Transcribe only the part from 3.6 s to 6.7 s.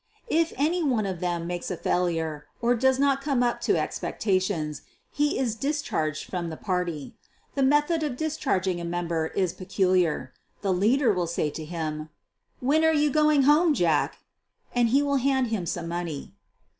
to expectations, he is discharged from the